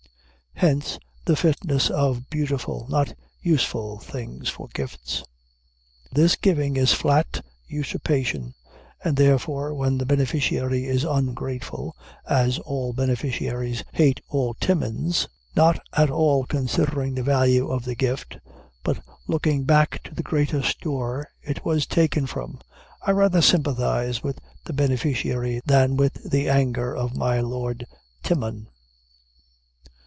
Hence 0.53 0.99
the 1.25 1.35
fitness 1.35 1.89
of 1.89 2.29
beautiful, 2.29 2.85
not 2.87 3.15
useful 3.41 3.97
things 3.97 4.47
for 4.47 4.67
gifts. 4.75 5.23
This 6.11 6.35
giving 6.35 6.77
is 6.77 6.93
flat 6.93 7.43
usurpation, 7.67 8.53
and 9.03 9.17
therefore 9.17 9.73
when 9.73 9.97
the 9.97 10.05
beneficiary 10.05 10.85
is 10.85 11.03
ungrateful, 11.03 11.95
as 12.29 12.59
all 12.59 12.93
beneficiaries 12.93 13.83
hate 13.93 14.21
all 14.27 14.53
Timons, 14.53 15.27
not 15.55 15.79
at 15.93 16.11
all 16.11 16.45
considering 16.45 17.15
the 17.15 17.23
value 17.23 17.67
of 17.67 17.83
the 17.83 17.95
gift, 17.95 18.37
but 18.83 18.99
looking 19.27 19.63
back 19.63 20.03
to 20.03 20.13
the 20.13 20.21
greater 20.21 20.61
store 20.61 21.27
it 21.41 21.65
was 21.65 21.87
taken 21.87 22.27
from, 22.27 22.59
I 23.01 23.11
rather 23.13 23.41
sympathize 23.41 24.21
with 24.21 24.37
the 24.65 24.73
beneficiary 24.73 25.61
than 25.65 25.97
with 25.97 26.29
the 26.29 26.49
anger 26.49 26.95
of 26.95 27.15
my 27.17 27.39
lord 27.39 27.87
Timon. 28.21 28.67